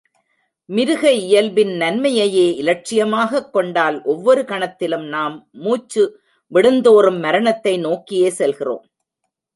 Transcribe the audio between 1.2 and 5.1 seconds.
இயல்பின் நன்மையையே இலட்சியமாகக் கொண்டால், ஒவ்வொரு கணத்திலும்,